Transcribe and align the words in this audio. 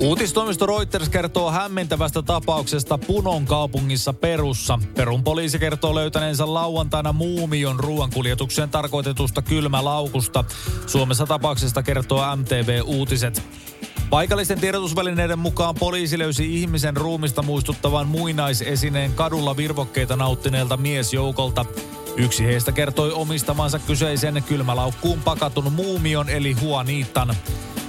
Uutistoimisto 0.00 0.66
Reuters 0.66 1.08
kertoo 1.08 1.50
hämmentävästä 1.50 2.22
tapauksesta 2.22 2.98
Punon 2.98 3.46
kaupungissa 3.46 4.12
Perussa. 4.12 4.78
Perun 4.94 5.24
poliisi 5.24 5.58
kertoo 5.58 5.94
löytäneensä 5.94 6.54
lauantaina 6.54 7.12
muumion 7.12 7.80
ruoankuljetukseen 7.80 8.70
tarkoitetusta 8.70 9.42
kylmälaukusta. 9.42 10.44
Suomessa 10.86 11.26
tapauksesta 11.26 11.82
kertoo 11.82 12.36
MTV 12.36 12.80
Uutiset. 12.84 13.42
Paikallisten 14.10 14.60
tiedotusvälineiden 14.60 15.38
mukaan 15.38 15.74
poliisi 15.74 16.18
löysi 16.18 16.60
ihmisen 16.60 16.96
ruumista 16.96 17.42
muistuttavan 17.42 18.08
muinaisesineen 18.08 19.12
kadulla 19.12 19.56
virvokkeita 19.56 20.16
nauttineelta 20.16 20.76
miesjoukolta. 20.76 21.64
Yksi 22.16 22.44
heistä 22.46 22.72
kertoi 22.72 23.12
omistamansa 23.12 23.78
kyseisen 23.78 24.42
kylmälaukkuun 24.48 25.22
pakatun 25.22 25.72
muumion 25.72 26.28
eli 26.28 26.52
huaniittan. 26.52 27.36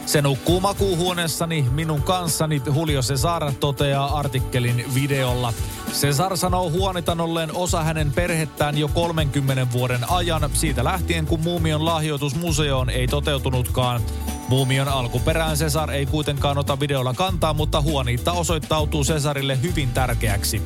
Se 0.05 0.21
nukkuu 0.21 0.59
makuuhuoneessani 0.59 1.65
minun 1.71 2.03
kanssani, 2.03 2.61
Julio 2.75 3.01
Cesar 3.01 3.51
toteaa 3.59 4.19
artikkelin 4.19 4.85
videolla. 4.95 5.53
Cesar 5.91 6.37
sanoo 6.37 6.69
huonitan 6.69 7.21
olleen 7.21 7.55
osa 7.55 7.83
hänen 7.83 8.11
perhettään 8.11 8.77
jo 8.77 8.87
30 8.87 9.67
vuoden 9.71 10.09
ajan, 10.09 10.49
siitä 10.53 10.83
lähtien 10.83 11.25
kun 11.25 11.39
muumion 11.39 11.85
lahjoitus 11.85 12.35
museoon 12.35 12.89
ei 12.89 13.07
toteutunutkaan. 13.07 14.01
Muumion 14.49 14.87
alkuperään 14.87 15.57
Cesar 15.57 15.91
ei 15.91 16.05
kuitenkaan 16.05 16.57
ota 16.57 16.79
videolla 16.79 17.13
kantaa, 17.13 17.53
mutta 17.53 17.81
huoniitta 17.81 18.31
osoittautuu 18.31 19.03
Cesarille 19.03 19.61
hyvin 19.61 19.91
tärkeäksi. 19.91 20.61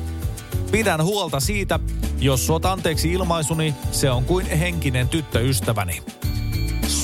Pidän 0.70 1.04
huolta 1.04 1.40
siitä, 1.40 1.80
jos 2.18 2.46
suot 2.46 2.66
anteeksi 2.66 3.12
ilmaisuni, 3.12 3.74
se 3.90 4.10
on 4.10 4.24
kuin 4.24 4.46
henkinen 4.46 5.08
tyttöystäväni. 5.08 6.02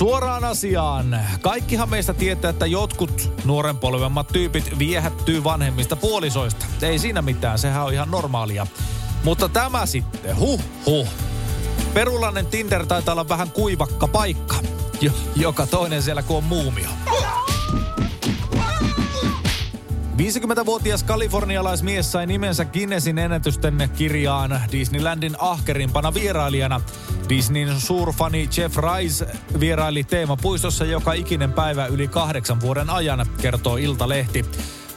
Suoraan 0.02 0.44
asiaan. 0.44 1.20
Kaikkihan 1.40 1.90
meistä 1.90 2.14
tietää, 2.14 2.50
että 2.50 2.66
jotkut 2.66 3.32
nuoren 3.44 3.78
polvemmat 3.78 4.28
tyypit 4.28 4.78
viehättyy 4.78 5.44
vanhemmista 5.44 5.96
puolisoista. 5.96 6.66
Ei 6.82 6.98
siinä 6.98 7.22
mitään, 7.22 7.58
sehän 7.58 7.84
on 7.84 7.92
ihan 7.92 8.10
normaalia. 8.10 8.66
Mutta 9.24 9.48
tämä 9.48 9.86
sitten, 9.86 10.36
huh 10.36 10.60
huh. 10.86 11.08
Perulainen 11.94 12.46
Tinder 12.46 12.86
taitaa 12.86 13.12
olla 13.12 13.28
vähän 13.28 13.50
kuivakka 13.50 14.08
paikka. 14.08 14.56
Jo, 15.00 15.12
joka 15.36 15.66
toinen 15.66 16.02
siellä 16.02 16.22
kuin 16.22 16.36
on 16.36 16.44
muumio. 16.44 16.88
50-vuotias 20.16 21.02
kalifornialaismies 21.02 22.12
sai 22.12 22.26
nimensä 22.26 22.64
Guinnessin 22.64 23.18
ennätysten 23.18 23.90
kirjaan 23.96 24.60
Disneylandin 24.72 25.36
ahkerimpana 25.38 26.14
vierailijana. 26.14 26.80
Disneyn 27.28 27.80
suurfani 27.80 28.48
Jeff 28.56 28.76
Rice 28.76 29.26
vieraili 29.60 30.04
teemapuistossa 30.04 30.84
joka 30.84 31.12
ikinen 31.12 31.52
päivä 31.52 31.86
yli 31.86 32.08
kahdeksan 32.08 32.60
vuoden 32.60 32.90
ajan, 32.90 33.26
kertoo 33.42 33.76
Iltalehti. 33.76 34.44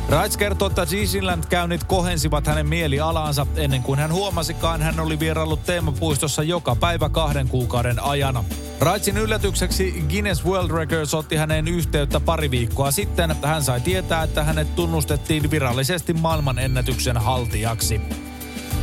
Raits 0.09 0.37
kertoo, 0.37 0.69
että 0.69 0.87
Disneyland-käynnit 0.91 1.85
kohensivat 1.85 2.47
hänen 2.47 2.69
mielialaansa 2.69 3.47
ennen 3.57 3.83
kuin 3.83 3.99
hän 3.99 4.13
huomasikaan, 4.13 4.83
hän 4.83 5.01
oli 5.01 5.19
vieraillut 5.19 5.65
teemapuistossa 5.65 6.43
joka 6.43 6.77
päivä 6.77 7.09
kahden 7.09 7.49
kuukauden 7.49 8.03
ajana. 8.03 8.45
Raitsin 8.81 9.17
yllätykseksi 9.17 10.05
Guinness 10.09 10.45
World 10.45 10.71
Records 10.71 11.15
otti 11.15 11.37
häneen 11.37 11.69
yhteyttä 11.69 12.21
pari 12.21 12.51
viikkoa 12.51 12.91
sitten. 12.91 13.37
Hän 13.43 13.63
sai 13.63 13.81
tietää, 13.81 14.23
että 14.23 14.45
hänet 14.45 14.77
tunnustettiin 14.77 15.51
virallisesti 15.51 16.13
maailman 16.13 16.59
ennätyksen 16.59 17.17
haltijaksi. 17.17 18.01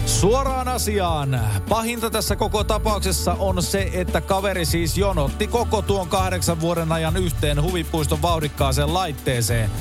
Suoraan 0.05 0.67
asiaan. 0.67 1.41
Pahinta 1.69 2.09
tässä 2.09 2.35
koko 2.35 2.63
tapauksessa 2.63 3.35
on 3.39 3.63
se, 3.63 3.89
että 3.93 4.21
kaveri 4.21 4.65
siis 4.65 4.97
jonotti 4.97 5.47
koko 5.47 5.81
tuon 5.81 6.07
kahdeksan 6.07 6.61
vuoden 6.61 6.91
ajan 6.91 7.17
yhteen 7.17 7.61
huvipuiston 7.61 8.21
vauhdikkaaseen 8.21 8.93
laitteeseen. 8.93 9.71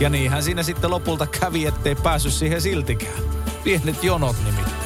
Ja 0.00 0.08
niinhän 0.08 0.42
siinä 0.42 0.62
sitten 0.62 0.90
lopulta 0.90 1.26
kävi, 1.26 1.66
ettei 1.66 1.94
päässyt 1.94 2.32
siihen 2.32 2.60
siltikään. 2.60 3.22
Pienet 3.64 4.04
jonot 4.04 4.36
nimittäin. 4.44 4.80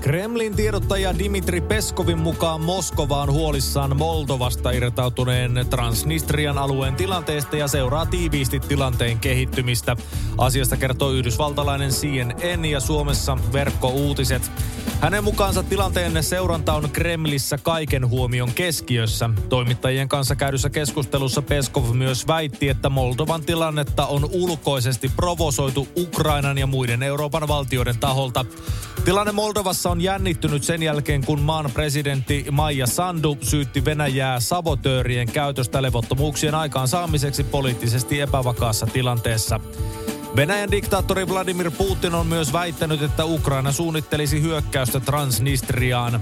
Kremlin 0.00 0.56
tiedottaja 0.56 1.18
Dimitri 1.18 1.60
Peskovin 1.60 2.18
mukaan 2.18 2.60
Moskova 2.60 3.22
on 3.22 3.32
huolissaan 3.32 3.96
Moldovasta 3.96 4.70
irtautuneen 4.70 5.66
Transnistrian 5.70 6.58
alueen 6.58 6.94
tilanteesta 6.94 7.56
ja 7.56 7.68
seuraa 7.68 8.06
tiiviisti 8.06 8.60
tilanteen 8.60 9.18
kehittymistä. 9.18 9.96
Asiasta 10.38 10.76
kertoo 10.76 11.10
yhdysvaltalainen 11.10 11.90
CNN 11.90 12.64
ja 12.64 12.80
Suomessa 12.80 13.38
verkkouutiset. 13.52 14.50
Hänen 15.00 15.24
mukaansa 15.24 15.62
tilanteen 15.62 16.22
seuranta 16.22 16.74
on 16.74 16.90
Kremlissä 16.90 17.58
kaiken 17.58 18.08
huomion 18.08 18.52
keskiössä. 18.54 19.30
Toimittajien 19.48 20.08
kanssa 20.08 20.36
käydyssä 20.36 20.70
keskustelussa 20.70 21.42
Peskov 21.42 21.94
myös 21.94 22.26
väitti, 22.26 22.68
että 22.68 22.88
Moldovan 22.88 23.42
tilannetta 23.42 24.06
on 24.06 24.28
ulkoisesti 24.32 25.12
provosoitu 25.16 25.88
Ukrainan 25.96 26.58
ja 26.58 26.66
muiden 26.66 27.02
Euroopan 27.02 27.48
valtioiden 27.48 27.98
taholta. 27.98 28.44
Tilanne 29.04 29.32
Moldovassa 29.32 29.90
on 29.90 30.00
jännittynyt 30.00 30.64
sen 30.64 30.82
jälkeen, 30.82 31.24
kun 31.24 31.40
maan 31.40 31.70
presidentti 31.74 32.46
Maija 32.50 32.86
Sandu 32.86 33.38
syytti 33.40 33.84
Venäjää 33.84 34.40
sabotöörien 34.40 35.32
käytöstä 35.32 35.82
levottomuuksien 35.82 36.54
aikaansaamiseksi 36.54 37.44
poliittisesti 37.44 38.20
epävakaassa 38.20 38.86
tilanteessa. 38.86 39.60
Venäjän 40.36 40.70
diktaattori 40.70 41.28
Vladimir 41.28 41.70
Putin 41.70 42.14
on 42.14 42.26
myös 42.26 42.52
väittänyt, 42.52 43.02
että 43.02 43.24
Ukraina 43.24 43.72
suunnittelisi 43.72 44.42
hyökkäystä 44.42 45.00
Transnistriaan. 45.00 46.20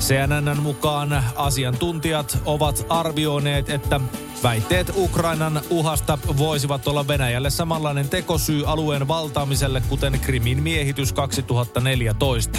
CNNn 0.00 0.62
mukaan 0.62 1.24
asiantuntijat 1.36 2.38
ovat 2.44 2.86
arvioineet, 2.88 3.70
että 3.70 4.00
väitteet 4.42 4.92
Ukrainan 4.96 5.60
uhasta 5.70 6.18
voisivat 6.38 6.88
olla 6.88 7.08
Venäjälle 7.08 7.50
samanlainen 7.50 8.08
tekosyy 8.08 8.62
alueen 8.66 9.08
valtaamiselle, 9.08 9.82
kuten 9.88 10.20
Krimin 10.20 10.62
miehitys 10.62 11.12
2014. 11.12 12.58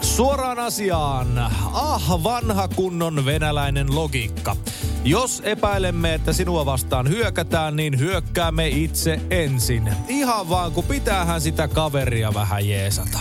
Suoraan 0.00 0.58
asiaan. 0.58 1.38
Ah, 1.72 2.22
vanha 2.22 2.68
kunnon 2.68 3.24
venäläinen 3.24 3.94
logiikka. 3.94 4.56
Jos 5.04 5.42
epäilemme, 5.44 6.14
että 6.14 6.32
sinua 6.32 6.66
vastaan 6.66 7.08
hyökätään, 7.08 7.76
niin 7.76 7.98
hyökkäämme 7.98 8.68
itse 8.68 9.20
ensin. 9.30 9.90
Ihan 10.08 10.48
vaan, 10.48 10.72
kun 10.72 10.84
pitäähän 10.84 11.40
sitä 11.40 11.68
kaveria 11.68 12.34
vähän 12.34 12.68
jeesata. 12.68 13.18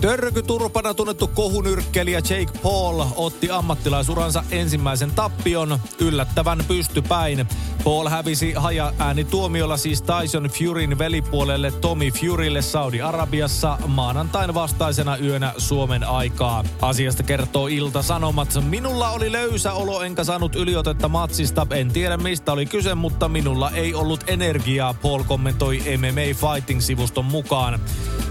Törkyturpana 0.00 0.94
tunnettu 0.94 1.26
kohunyrkkelijä 1.26 2.18
Jake 2.18 2.58
Paul 2.62 3.04
otti 3.16 3.50
ammattilaisuransa 3.50 4.44
ensimmäisen 4.50 5.10
tappion 5.10 5.78
yllättävän 6.00 6.64
pystypäin. 6.68 7.46
Paul 7.84 8.08
hävisi 8.08 8.52
haja 8.52 8.92
tuomiolla 9.30 9.76
siis 9.76 10.02
Tyson 10.02 10.44
Furyn 10.44 10.98
velipuolelle 10.98 11.70
Tommy 11.70 12.10
Furylle 12.10 12.62
Saudi-Arabiassa 12.62 13.78
maanantain 13.86 14.54
vastaisena 14.54 15.16
yönä 15.16 15.52
Suomen 15.58 16.04
aikaa. 16.04 16.64
Asiasta 16.82 17.22
kertoo 17.22 17.66
Ilta 17.66 18.02
Sanomat. 18.02 18.48
Minulla 18.64 19.10
oli 19.10 19.32
löysä 19.32 19.72
olo 19.72 20.02
enkä 20.02 20.24
saanut 20.24 20.56
yliotetta 20.56 21.08
matsista. 21.08 21.66
En 21.70 21.92
tiedä 21.92 22.16
mistä 22.16 22.52
oli 22.52 22.66
kyse, 22.66 22.94
mutta 22.94 23.28
minulla 23.28 23.70
ei 23.70 23.94
ollut 23.94 24.24
energiaa, 24.26 24.94
Paul 24.94 25.22
kommentoi 25.24 25.78
MMA 25.78 26.20
Fighting-sivuston 26.20 27.24
mukaan. 27.24 27.80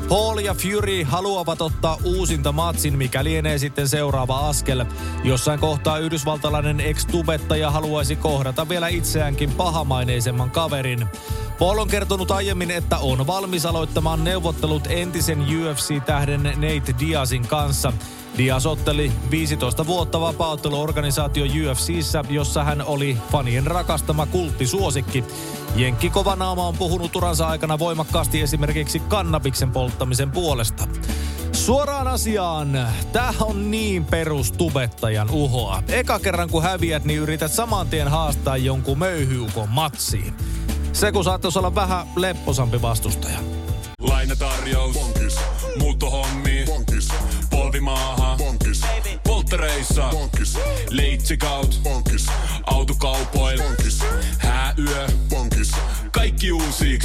Paul 0.09 0.37
ja 0.37 0.53
Fury 0.53 1.03
haluavat 1.03 1.61
ottaa 1.61 1.97
uusinta 2.03 2.51
matsin, 2.51 2.97
mikä 2.97 3.23
lienee 3.23 3.57
sitten 3.57 3.87
seuraava 3.87 4.49
askel. 4.49 4.85
Jossain 5.23 5.59
kohtaa 5.59 5.97
yhdysvaltalainen 5.97 6.79
ex-tubettaja 6.79 7.71
haluaisi 7.71 8.15
kohdata 8.15 8.69
vielä 8.69 8.87
itseäänkin 8.87 9.51
pahamaineisemman 9.51 10.51
kaverin. 10.51 11.05
Paul 11.59 11.77
on 11.77 11.87
kertonut 11.87 12.31
aiemmin, 12.31 12.71
että 12.71 12.97
on 12.97 13.27
valmis 13.27 13.65
aloittamaan 13.65 14.23
neuvottelut 14.23 14.87
entisen 14.89 15.39
UFC-tähden 15.39 16.43
Nate 16.43 16.95
Diazin 16.99 17.47
kanssa. 17.47 17.93
Diaz 18.37 18.65
otteli 18.65 19.11
15 19.31 19.87
vuotta 19.87 20.21
vapautteluorganisaatio 20.21 21.45
UFCissä, 21.45 22.23
jossa 22.29 22.63
hän 22.63 22.81
oli 22.81 23.17
fanien 23.31 23.67
rakastama 23.67 24.25
kulttisuosikki. 24.25 25.23
Jenkki 25.75 26.09
Kovanaama 26.09 26.67
on 26.67 26.77
puhunut 26.77 27.15
uransa 27.15 27.47
aikana 27.47 27.79
voimakkaasti 27.79 28.41
esimerkiksi 28.41 28.99
kannabiksen 28.99 29.71
polttamisen 29.71 30.31
puolesta. 30.31 30.87
Suoraan 31.51 32.07
asiaan. 32.07 32.87
Tää 33.11 33.33
on 33.41 33.71
niin 33.71 34.05
perustubettajan 34.05 35.29
uhoa. 35.29 35.83
Eka 35.87 36.19
kerran 36.19 36.49
kun 36.49 36.63
häviät, 36.63 37.05
niin 37.05 37.19
yrität 37.19 37.51
saman 37.51 37.87
tien 37.87 38.07
haastaa 38.07 38.57
jonkun 38.57 38.99
möyhyukon 38.99 39.69
matsiin. 39.69 40.33
Se 40.93 41.11
kun 41.11 41.23
saattaisi 41.23 41.59
olla 41.59 41.75
vähän 41.75 42.07
lepposampi 42.15 42.81
vastustaja. 42.81 43.39
Lainatarjous. 43.99 44.93
Bonkis. 44.93 45.39
Muuttohommi. 45.79 46.63
Bonkis. 46.65 46.96
Polvimaaha. 47.67 48.35
Bonkis. 48.37 48.81
Polttereissa. 49.23 50.09
Bonkis. 50.11 50.57
Leitsikaut. 50.89 51.79
Bonkis. 51.83 52.25
Autokaupoil. 52.65 53.61
Bonkis. 53.61 53.99
Hääyö. 54.37 55.07
Bonkis. 55.29 55.71
Kaikki 56.11 56.51
uusi. 56.51 56.99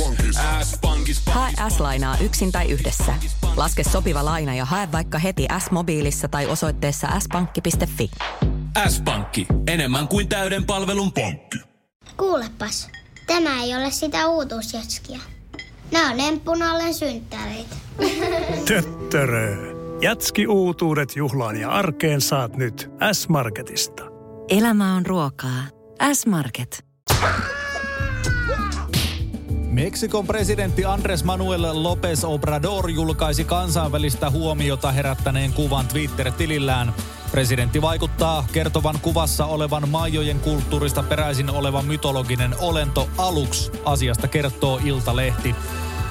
S-pankis. 0.62 1.22
Hae 1.26 1.52
S-lainaa 1.68 2.16
yksin 2.20 2.52
tai 2.52 2.70
yhdessä. 2.70 3.14
Laske 3.56 3.84
sopiva 3.84 4.24
laina 4.24 4.54
ja 4.54 4.64
hae 4.64 4.92
vaikka 4.92 5.18
heti 5.18 5.46
S-mobiilissa 5.58 6.28
tai 6.28 6.46
osoitteessa 6.46 7.08
s-pankki.fi. 7.20 8.10
S-pankki. 8.88 9.46
Enemmän 9.66 10.08
kuin 10.08 10.28
täyden 10.28 10.64
palvelun 10.64 11.12
pankki. 11.12 11.58
Kuulepas, 12.16 12.88
tämä 13.26 13.62
ei 13.62 13.76
ole 13.76 13.90
sitä 13.90 14.28
uutuusjatskia. 14.28 15.18
Nämä 15.90 16.10
on 16.10 16.20
emppunallen 16.20 16.94
synttäreitä. 16.94 17.76
Töttörö. 18.66 19.71
Jatski 20.02 20.46
uutuudet 20.46 21.16
juhlaan 21.16 21.60
ja 21.60 21.70
arkeen 21.70 22.20
saat 22.20 22.56
nyt 22.56 22.90
S-Marketista. 23.12 24.04
Elämä 24.48 24.94
on 24.94 25.06
ruokaa. 25.06 25.62
S-Market. 26.12 26.84
Meksikon 29.70 30.26
presidentti 30.26 30.84
Andres 30.84 31.24
Manuel 31.24 31.62
López 31.62 32.24
Obrador 32.24 32.90
julkaisi 32.90 33.44
kansainvälistä 33.44 34.30
huomiota 34.30 34.92
herättäneen 34.92 35.52
kuvan 35.52 35.86
Twitter-tilillään. 35.88 36.94
Presidentti 37.30 37.82
vaikuttaa 37.82 38.44
kertovan 38.52 38.98
kuvassa 39.02 39.46
olevan 39.46 39.88
maajojen 39.88 40.40
kulttuurista 40.40 41.02
peräisin 41.02 41.50
oleva 41.50 41.82
mytologinen 41.82 42.54
olento 42.60 43.08
aluksi. 43.18 43.72
Asiasta 43.84 44.28
kertoo 44.28 44.80
Iltalehti. 44.84 45.54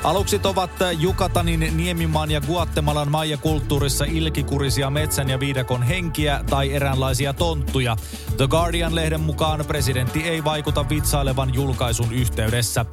Aluksit 0.04 0.46
ovat 0.46 0.72
Jukatanin, 1.00 1.78
Niemimaan 1.78 2.32
ja 2.32 2.42
Guatemalan 2.42 3.12
maijakulttuurissa 3.12 4.06
ilkikurisia 4.06 4.90
metsän 4.90 5.30
ja 5.30 5.40
viidakon 5.40 5.84
henkiä 5.84 6.44
tai 6.50 6.74
eräänlaisia 6.74 7.34
tonttuja. 7.34 7.96
The 8.38 8.48
Guardian-lehden 8.48 9.22
mukaan 9.22 9.66
presidentti 9.68 10.24
ei 10.24 10.44
vaikuta 10.44 10.90
vitsailevan 10.90 11.54
julkaisun 11.54 12.14
yhteydessä. 12.14 12.86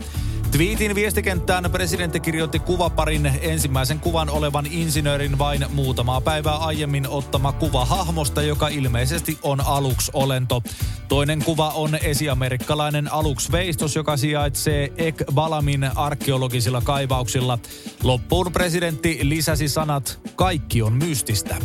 Tweetin 0.53 0.95
viestikenttään 0.95 1.71
presidentti 1.73 2.21
kirjoitti 2.21 2.59
kuvaparin 2.59 3.27
ensimmäisen 3.41 4.01
kuvan 4.01 4.31
olevan 4.31 4.67
insinöörin 4.67 5.39
vain 5.39 5.67
muutamaa 5.69 6.21
päivää 6.21 6.57
aiemmin 6.57 7.09
ottama 7.09 7.53
kuva 7.53 7.85
hahmosta, 7.85 8.43
joka 8.43 8.69
ilmeisesti 8.69 9.39
on 9.43 9.61
aluks-olento. 9.61 10.63
Toinen 11.09 11.43
kuva 11.45 11.69
on 11.71 11.95
esiamerikkalainen 11.95 13.13
aluksveistos, 13.13 13.97
joka 13.97 14.17
sijaitsee 14.17 14.93
Ek 14.97 15.23
Balamin 15.35 15.91
arkeologisilla 15.97 16.81
kaivauksilla. 16.81 17.59
Loppuun 18.03 18.53
presidentti 18.53 19.19
lisäsi 19.23 19.69
sanat, 19.69 20.21
kaikki 20.37 20.83
on 20.83 20.93
mystistä. 20.93 21.57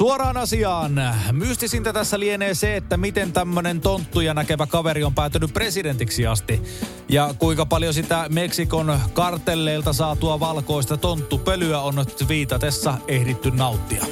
Suoraan 0.00 0.36
asiaan. 0.36 0.92
Mystisintä 1.32 1.92
tässä 1.92 2.20
lienee 2.20 2.54
se, 2.54 2.76
että 2.76 2.96
miten 2.96 3.32
tämmönen 3.32 3.80
tonttuja 3.80 4.34
näkevä 4.34 4.66
kaveri 4.66 5.04
on 5.04 5.14
päätynyt 5.14 5.54
presidentiksi 5.54 6.26
asti. 6.26 6.62
Ja 7.08 7.34
kuinka 7.38 7.66
paljon 7.66 7.94
sitä 7.94 8.26
Meksikon 8.28 9.00
kartelleilta 9.12 9.92
saatua 9.92 10.40
valkoista 10.40 10.96
tonttupölyä 10.96 11.80
on 11.80 12.04
viitatessa 12.28 12.94
ehditty 13.08 13.50
nauttia. 13.50 14.04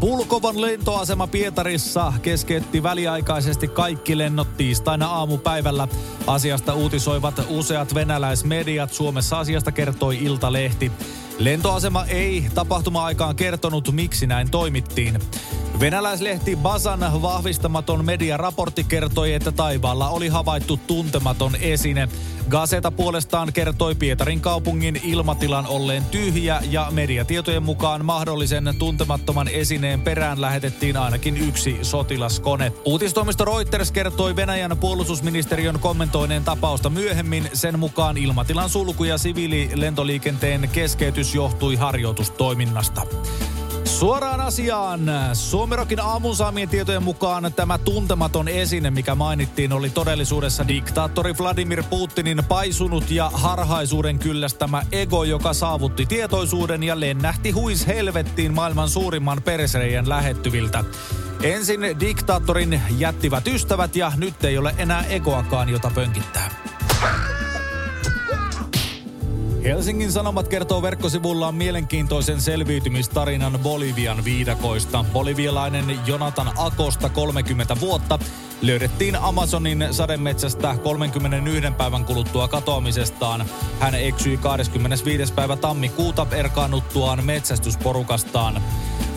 Pulkovan 0.00 0.60
lentoasema 0.60 1.26
Pietarissa 1.26 2.12
keskeytti 2.22 2.82
väliaikaisesti 2.82 3.68
kaikki 3.68 4.18
lennot 4.18 4.56
tiistaina 4.56 5.06
aamupäivällä. 5.06 5.88
Asiasta 6.26 6.74
uutisoivat 6.74 7.46
useat 7.48 7.94
venäläismediat. 7.94 8.92
Suomessa 8.92 9.38
asiasta 9.38 9.72
kertoi 9.72 10.18
Iltalehti. 10.24 10.92
Lentoasema 11.38 12.04
ei 12.04 12.46
tapahtuma-aikaan 12.54 13.36
kertonut, 13.36 13.92
miksi 13.92 14.26
näin 14.26 14.50
toimittiin. 14.50 15.18
Venäläislehti 15.80 16.56
Basan 16.56 17.22
vahvistamaton 17.22 18.04
mediaraportti 18.04 18.84
kertoi, 18.84 19.32
että 19.32 19.52
taivaalla 19.52 20.08
oli 20.08 20.28
havaittu 20.28 20.80
tuntematon 20.86 21.56
esine. 21.60 22.08
Gazeta 22.48 22.90
puolestaan 22.90 23.52
kertoi 23.52 23.94
Pietarin 23.94 24.40
kaupungin 24.40 25.00
ilmatilan 25.04 25.66
olleen 25.66 26.04
tyhjä 26.04 26.62
ja 26.70 26.88
mediatietojen 26.90 27.62
mukaan 27.62 28.04
mahdollisen 28.04 28.74
tuntemattoman 28.78 29.48
esineen 29.48 30.00
perään 30.00 30.40
lähetettiin 30.40 30.96
ainakin 30.96 31.36
yksi 31.36 31.78
sotilaskone. 31.82 32.72
Uutistoimisto 32.84 33.44
Reuters 33.44 33.92
kertoi 33.92 34.36
Venäjän 34.36 34.78
puolustusministeriön 34.78 35.78
kommentoineen 35.78 36.44
tapausta 36.44 36.90
myöhemmin. 36.90 37.50
Sen 37.52 37.78
mukaan 37.78 38.16
ilmatilan 38.16 38.70
sulku 38.70 39.04
ja 39.04 39.18
siviililentoliikenteen 39.18 40.68
keskeytys 40.72 41.34
johtui 41.34 41.76
harjoitustoiminnasta. 41.76 43.02
Suoraan 43.98 44.40
asiaan. 44.40 45.00
Suomerokin 45.32 46.00
aamun 46.00 46.36
saamien 46.36 46.68
tietojen 46.68 47.02
mukaan 47.02 47.52
tämä 47.56 47.78
tuntematon 47.78 48.48
esine, 48.48 48.90
mikä 48.90 49.14
mainittiin, 49.14 49.72
oli 49.72 49.90
todellisuudessa 49.90 50.68
diktaattori 50.68 51.34
Vladimir 51.38 51.82
Putinin 51.90 52.44
paisunut 52.48 53.10
ja 53.10 53.30
harhaisuuden 53.34 54.18
kyllästämä 54.18 54.82
ego, 54.92 55.24
joka 55.24 55.52
saavutti 55.52 56.06
tietoisuuden 56.06 56.82
ja 56.82 57.00
lennähti 57.00 57.50
huis 57.50 57.86
helvettiin 57.86 58.54
maailman 58.54 58.88
suurimman 58.88 59.42
persereijän 59.42 60.08
lähettyviltä. 60.08 60.84
Ensin 61.42 61.80
diktaattorin 62.00 62.82
jättivät 62.98 63.46
ystävät 63.46 63.96
ja 63.96 64.12
nyt 64.16 64.44
ei 64.44 64.58
ole 64.58 64.74
enää 64.78 65.04
egoakaan, 65.04 65.68
jota 65.68 65.90
pönkittää. 65.94 66.50
Helsingin 69.64 70.12
Sanomat 70.12 70.48
kertoo 70.48 70.82
verkkosivullaan 70.82 71.54
mielenkiintoisen 71.54 72.40
selviytymistarinan 72.40 73.58
Bolivian 73.62 74.24
viidakoista. 74.24 75.04
Bolivialainen 75.12 76.00
Jonathan 76.06 76.50
Akosta 76.56 77.08
30 77.08 77.76
vuotta 77.80 78.18
löydettiin 78.62 79.16
Amazonin 79.16 79.88
sademetsästä 79.90 80.76
31 80.82 81.70
päivän 81.78 82.04
kuluttua 82.04 82.48
katoamisestaan. 82.48 83.46
Hän 83.80 83.94
eksyi 83.94 84.36
25. 84.36 85.32
päivä 85.32 85.56
tammikuuta 85.56 86.26
erkaannuttuaan 86.32 87.24
metsästysporukastaan. 87.24 88.62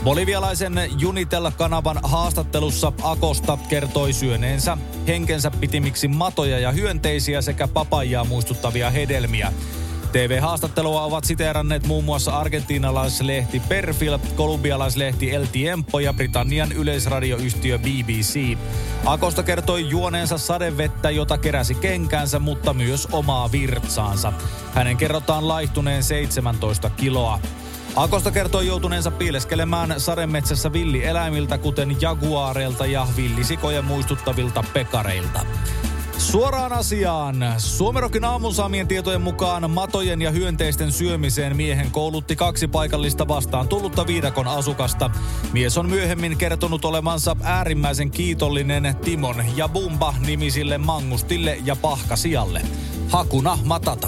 Bolivialaisen 0.03 0.73
Unitel-kanavan 1.07 1.99
haastattelussa 2.03 2.93
Akosta 3.03 3.57
kertoi 3.69 4.13
syöneensä 4.13 4.77
henkensä 5.07 5.51
pitimiksi 5.51 6.07
matoja 6.07 6.59
ja 6.59 6.71
hyönteisiä 6.71 7.41
sekä 7.41 7.67
papajaa 7.67 8.23
muistuttavia 8.23 8.89
hedelmiä. 8.89 9.53
TV-haastattelua 10.11 11.01
ovat 11.01 11.23
siteeranneet 11.23 11.87
muun 11.87 12.03
muassa 12.03 12.37
argentinalaislehti 12.37 13.61
Perfil, 13.69 14.19
kolumbialaislehti 14.35 15.31
El 15.31 15.45
Tiempo 15.45 15.99
ja 15.99 16.13
Britannian 16.13 16.71
yleisradioyhtiö 16.71 17.79
BBC. 17.79 18.57
Akosta 19.05 19.43
kertoi 19.43 19.89
juoneensa 19.89 20.37
sadevettä, 20.37 21.09
jota 21.09 21.37
keräsi 21.37 21.75
kenkäänsä, 21.75 22.39
mutta 22.39 22.73
myös 22.73 23.07
omaa 23.11 23.51
virtsaansa. 23.51 24.33
Hänen 24.73 24.97
kerrotaan 24.97 25.47
laihtuneen 25.47 26.03
17 26.03 26.89
kiloa. 26.89 27.39
Akosta 27.95 28.31
kertoi 28.31 28.67
joutuneensa 28.67 29.11
piileskelemään 29.11 29.93
sademetsässä 29.97 30.73
villieläimiltä, 30.73 31.57
kuten 31.57 31.97
jaguaareilta 32.01 32.85
ja 32.85 33.07
villisikoja 33.15 33.81
muistuttavilta 33.81 34.63
pekareilta. 34.73 35.45
Suoraan 36.21 36.73
asiaan. 36.73 37.35
Suomerokin 37.57 38.25
aamun 38.25 38.53
saamien 38.53 38.87
tietojen 38.87 39.21
mukaan 39.21 39.71
matojen 39.71 40.21
ja 40.21 40.31
hyönteisten 40.31 40.91
syömiseen 40.91 41.55
miehen 41.55 41.91
koulutti 41.91 42.35
kaksi 42.35 42.67
paikallista 42.67 43.27
vastaan 43.27 43.67
tullutta 43.67 44.07
viidakon 44.07 44.47
asukasta. 44.47 45.11
Mies 45.53 45.77
on 45.77 45.89
myöhemmin 45.89 46.37
kertonut 46.37 46.85
olevansa 46.85 47.35
äärimmäisen 47.43 48.11
kiitollinen 48.11 48.95
Timon 49.03 49.43
ja 49.55 49.69
Bumba 49.69 50.13
nimisille 50.27 50.77
mangustille 50.77 51.57
ja 51.65 51.75
pahkasialle. 51.75 52.61
Hakuna 53.09 53.57
matata. 53.63 54.07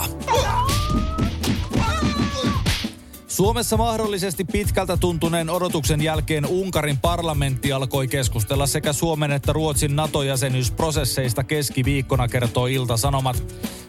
Suomessa 3.33 3.77
mahdollisesti 3.77 4.43
pitkältä 4.43 4.97
tuntuneen 4.97 5.49
odotuksen 5.49 6.01
jälkeen 6.01 6.45
Unkarin 6.45 6.97
parlamentti 6.97 7.71
alkoi 7.71 8.07
keskustella 8.07 8.67
sekä 8.67 8.93
Suomen 8.93 9.31
että 9.31 9.53
Ruotsin 9.53 9.95
NATO-jäsenyysprosesseista 9.95 11.43
keskiviikkona, 11.43 12.27
kertoo 12.27 12.67
Ilta-Sanomat. 12.67 13.43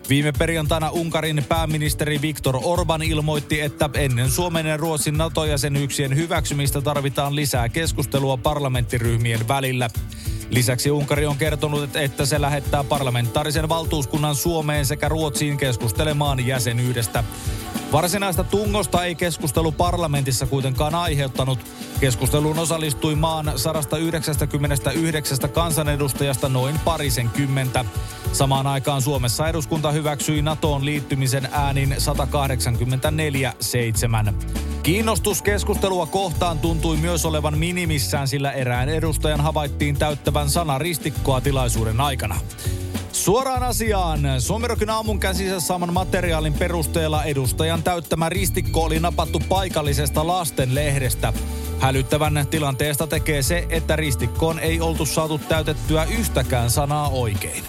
Viime 0.08 0.32
perjantaina 0.32 0.90
Unkarin 0.90 1.44
pääministeri 1.48 2.22
Viktor 2.22 2.58
Orban 2.62 3.02
ilmoitti, 3.02 3.60
että 3.60 3.90
ennen 3.94 4.30
Suomen 4.30 4.66
ja 4.66 4.76
Ruotsin 4.76 5.18
NATO-jäsenyyksien 5.18 6.16
hyväksymistä 6.16 6.80
tarvitaan 6.80 7.36
lisää 7.36 7.68
keskustelua 7.68 8.36
parlamenttiryhmien 8.36 9.48
välillä. 9.48 9.90
Lisäksi 10.50 10.90
Unkari 10.90 11.26
on 11.26 11.36
kertonut, 11.36 11.96
että 11.96 12.26
se 12.26 12.40
lähettää 12.40 12.84
parlamentaarisen 12.84 13.68
valtuuskunnan 13.68 14.34
Suomeen 14.34 14.86
sekä 14.86 15.08
Ruotsiin 15.08 15.56
keskustelemaan 15.56 16.46
jäsenyydestä. 16.46 17.24
Varsinaista 17.94 18.44
tungosta 18.44 19.04
ei 19.04 19.14
keskustelu 19.14 19.72
parlamentissa 19.72 20.46
kuitenkaan 20.46 20.94
aiheuttanut. 20.94 21.58
Keskusteluun 22.00 22.58
osallistui 22.58 23.14
maan 23.14 23.52
199 23.56 25.50
kansanedustajasta 25.52 26.48
noin 26.48 26.80
parisen 26.84 27.30
kymmentä. 27.30 27.84
Samaan 28.32 28.66
aikaan 28.66 29.02
Suomessa 29.02 29.48
eduskunta 29.48 29.92
hyväksyi 29.92 30.42
NATOon 30.42 30.84
liittymisen 30.84 31.48
äänin 31.52 31.96
184-7. 34.30 34.34
Kiinnostus 34.82 35.42
keskustelua 35.42 36.06
kohtaan 36.06 36.58
tuntui 36.58 36.96
myös 36.96 37.24
olevan 37.26 37.58
minimissään, 37.58 38.28
sillä 38.28 38.52
erään 38.52 38.88
edustajan 38.88 39.40
havaittiin 39.40 39.96
täyttävän 39.96 40.50
sanaristikkoa 40.50 41.40
tilaisuuden 41.40 42.00
aikana. 42.00 42.36
Suoraan 43.14 43.62
asiaan. 43.62 44.20
Suomirokin 44.38 44.90
aamun 44.90 45.20
käsissä 45.20 45.60
saaman 45.60 45.92
materiaalin 45.92 46.54
perusteella 46.54 47.24
edustajan 47.24 47.82
täyttämä 47.82 48.28
ristikko 48.28 48.82
oli 48.82 49.00
napattu 49.00 49.42
paikallisesta 49.48 50.26
lastenlehdestä. 50.26 51.32
Hälyttävän 51.78 52.46
tilanteesta 52.50 53.06
tekee 53.06 53.42
se, 53.42 53.66
että 53.70 53.96
ristikkoon 53.96 54.58
ei 54.58 54.80
oltu 54.80 55.06
saatu 55.06 55.38
täytettyä 55.38 56.04
yhtäkään 56.04 56.70
sanaa 56.70 57.08
oikein. 57.08 57.64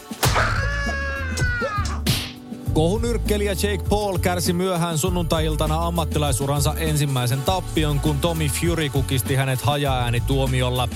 Kohunyrkkelijä 2.75 3.51
Jake 3.51 3.84
Paul 3.89 4.17
kärsi 4.17 4.53
myöhään 4.53 4.98
sunnuntai-iltana 4.98 5.88
ammattilaisuransa 5.88 6.74
ensimmäisen 6.77 7.41
tappion, 7.41 8.00
kun 8.00 8.20
Tommy 8.20 8.48
Fury 8.48 8.89
kukisti 8.89 9.36
hänet 9.36 9.62
hajaäänituomiolla. 9.62 10.88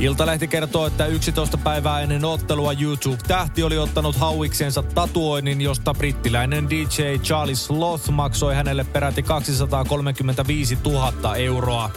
Iltalehti 0.00 0.48
kertoo, 0.48 0.86
että 0.86 1.06
11 1.06 1.56
päivää 1.56 2.00
ennen 2.00 2.24
ottelua 2.24 2.72
YouTube-tähti 2.72 3.62
oli 3.62 3.78
ottanut 3.78 4.16
hauiksensa 4.16 4.82
tatuoinnin, 4.82 5.60
josta 5.60 5.94
brittiläinen 5.94 6.70
DJ 6.70 7.02
Charlie 7.22 7.54
Sloth 7.54 8.10
maksoi 8.10 8.54
hänelle 8.54 8.84
peräti 8.84 9.22
235 9.22 10.78
000 10.84 11.36
euroa. 11.36 11.90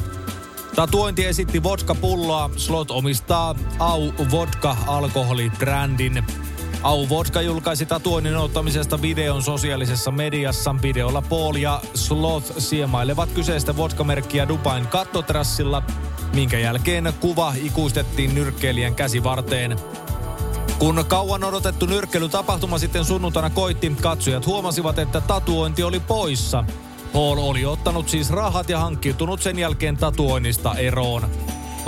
Tatuointi 0.76 1.26
esitti 1.26 1.64
vodka-pulloa. 1.64 2.50
Slot 2.56 2.92
omistaa 2.92 3.56
Au 3.80 4.12
Vodka-alkoholibrändin. 4.32 6.24
Au 6.88 7.10
Vodka 7.10 7.42
julkaisi 7.42 7.86
tatuoinnin 7.86 8.38
ottamisesta 8.38 9.02
videon 9.02 9.44
sosiaalisessa 9.44 10.12
mediassa. 10.12 10.76
Videolla 10.82 11.22
Paul 11.22 11.56
ja 11.56 11.82
Sloth 11.94 12.58
siemailevat 12.58 13.32
kyseistä 13.32 13.78
vodkamerkkiä 13.78 14.48
Dubain 14.48 14.88
kattotrassilla, 14.88 15.84
minkä 16.34 16.60
jälkeen 16.60 17.14
kuva 17.20 17.54
ikuistettiin 17.64 18.36
nyrkkeilijän 18.36 18.96
käsivarteen. 18.96 19.80
Kun 20.80 21.06
kauan 21.08 21.44
odotettu 21.44 21.86
nyrkkeilytapahtuma 21.86 22.78
sitten 22.78 23.06
sunnuntaina 23.06 23.50
koitti, 23.50 23.96
katsojat 24.02 24.46
huomasivat, 24.46 25.00
että 25.00 25.22
tatuointi 25.22 25.84
oli 25.84 26.00
poissa. 26.00 26.64
Paul 27.14 27.38
oli 27.38 27.66
ottanut 27.66 28.10
siis 28.10 28.30
rahat 28.30 28.70
ja 28.70 28.80
hankkiutunut 28.80 29.42
sen 29.42 29.60
jälkeen 29.60 29.98
tatuoinnista 29.98 30.76
eroon. 30.76 31.30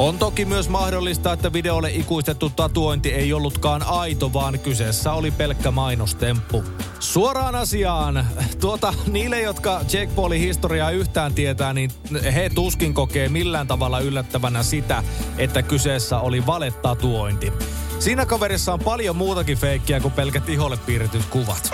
On 0.01 0.17
toki 0.17 0.45
myös 0.45 0.69
mahdollista, 0.69 1.33
että 1.33 1.53
videolle 1.53 1.91
ikuistettu 1.91 2.49
tatuointi 2.49 3.13
ei 3.13 3.33
ollutkaan 3.33 3.83
aito, 3.83 4.33
vaan 4.33 4.59
kyseessä 4.59 5.13
oli 5.13 5.31
pelkkä 5.31 5.71
mainostemppu. 5.71 6.63
Suoraan 6.99 7.55
asiaan. 7.55 8.27
Tuota, 8.59 8.93
niille, 9.07 9.41
jotka 9.41 9.81
Jake 9.93 10.11
Paulin 10.15 10.41
historiaa 10.41 10.91
yhtään 10.91 11.33
tietää, 11.33 11.73
niin 11.73 11.91
he 12.33 12.49
tuskin 12.55 12.93
kokee 12.93 13.29
millään 13.29 13.67
tavalla 13.67 13.99
yllättävänä 13.99 14.63
sitä, 14.63 15.03
että 15.37 15.61
kyseessä 15.61 16.19
oli 16.19 16.45
valetatuointi. 16.45 17.53
Siinä 17.99 18.25
kaverissa 18.25 18.73
on 18.73 18.79
paljon 18.79 19.15
muutakin 19.15 19.57
feikkiä 19.57 19.99
kuin 19.99 20.13
pelkät 20.13 20.49
iholle 20.49 20.77
piirretyt 20.77 21.25
kuvat. 21.25 21.71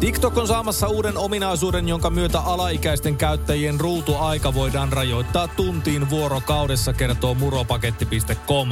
TikTok 0.00 0.38
on 0.38 0.46
saamassa 0.46 0.88
uuden 0.88 1.16
ominaisuuden, 1.16 1.88
jonka 1.88 2.10
myötä 2.10 2.40
alaikäisten 2.40 3.16
käyttäjien 3.16 3.80
ruutuaika 3.80 4.54
voidaan 4.54 4.92
rajoittaa 4.92 5.48
tuntiin 5.48 6.10
vuorokaudessa, 6.10 6.92
kertoo 6.92 7.34
muropaketti.com. 7.34 8.68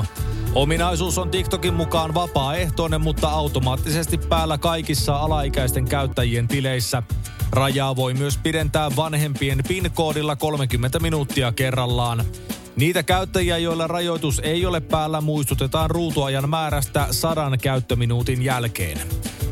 Ominaisuus 0.55 1.19
on 1.19 1.31
TikTokin 1.31 1.75
mukaan 1.75 2.15
vapaaehtoinen, 2.15 3.01
mutta 3.01 3.29
automaattisesti 3.29 4.19
päällä 4.19 4.59
kaikissa 4.59 5.17
alaikäisten 5.17 5.85
käyttäjien 5.85 6.49
tileissä. 6.49 7.03
Rajaa 7.53 7.97
voi 7.97 8.15
myös 8.15 8.39
pidentää 8.39 8.91
vanhempien 8.97 9.63
PIN-koodilla 9.69 10.37
30 10.37 10.99
minuuttia 10.99 11.53
kerrallaan. 11.53 12.25
Niitä 12.77 13.03
käyttäjiä, 13.03 13.59
joilla 13.59 13.87
rajoitus 13.87 14.39
ei 14.45 14.67
ole 14.67 14.81
päällä, 14.81 15.21
muistutetaan 15.21 15.91
ruutuajan 15.91 16.51
määrästä 16.51 17.07
sadan 17.11 17.59
käyttöminuutin 17.63 18.43
jälkeen. 18.43 18.99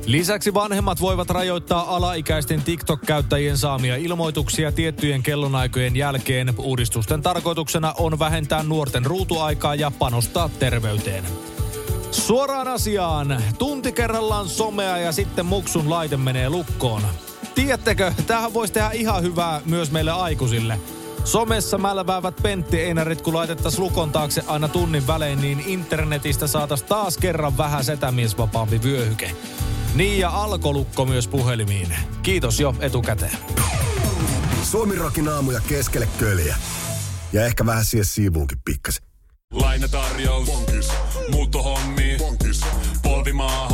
Lisäksi 0.06 0.54
vanhemmat 0.54 1.00
voivat 1.00 1.30
rajoittaa 1.30 1.96
alaikäisten 1.96 2.62
TikTok-käyttäjien 2.62 3.58
saamia 3.58 3.96
ilmoituksia 3.96 4.72
tiettyjen 4.72 5.22
kellonaikojen 5.22 5.96
jälkeen. 5.96 6.54
Uudistusten 6.58 7.22
tarkoituksena 7.22 7.94
on 7.98 8.18
vähentää 8.18 8.62
nuorten 8.62 9.06
ruutuaikaa 9.06 9.74
ja 9.74 9.90
panostaa 9.98 10.48
terveyteen. 10.48 11.24
Suoraan 12.10 12.68
asiaan. 12.68 13.42
Tunti 13.58 13.92
kerrallaan 13.92 14.48
somea 14.48 14.98
ja 14.98 15.12
sitten 15.12 15.46
muksun 15.46 15.90
laite 15.90 16.16
menee 16.16 16.50
lukkoon. 16.50 17.02
Tiedättekö, 17.54 18.12
tähän 18.26 18.54
voisi 18.54 18.72
tehdä 18.72 18.90
ihan 18.90 19.22
hyvää 19.22 19.60
myös 19.64 19.90
meille 19.90 20.10
aikuisille. 20.10 20.80
Somessa 21.24 21.78
mälväävät 21.78 22.36
Pentti 22.42 22.80
Einarit, 22.80 23.22
kun 23.22 23.34
laitettaisiin 23.34 23.84
lukon 23.84 24.10
taakse 24.10 24.42
aina 24.46 24.68
tunnin 24.68 25.06
välein, 25.06 25.40
niin 25.40 25.60
internetistä 25.66 26.46
saataisiin 26.46 26.88
taas 26.88 27.18
kerran 27.18 27.58
vähän 27.58 27.84
setämiesvapaampi 27.84 28.82
vyöhyke. 28.82 29.30
Niin 29.94 30.18
ja 30.20 30.30
alkolukko 30.30 31.04
myös 31.04 31.28
puhelimiin. 31.28 31.96
Kiitos 32.22 32.60
jo 32.60 32.74
etukäteen. 32.80 33.38
Suomirokin 34.62 35.28
aamuja 35.28 35.60
keskelle 35.68 36.08
köljä. 36.18 36.56
Ja 37.32 37.46
ehkä 37.46 37.66
vähän 37.66 37.84
siihen 37.84 38.04
siivuunkin 38.04 38.58
pikkasen. 38.64 39.04
Lainatarjous. 39.52 40.46
Bonkis. 40.46 40.88
Muuttohommi. 41.30 42.16
Bonkis. 42.18 42.60
Polvimaaha. 43.02 43.73